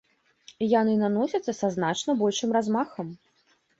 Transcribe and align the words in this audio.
Яны 0.79 0.95
наносяцца 1.03 1.55
са 1.59 1.67
значна 1.75 2.11
большым 2.23 2.49
размахам. 2.59 3.07